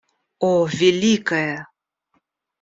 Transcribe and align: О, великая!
О, 0.47 0.49
великая! 0.79 1.55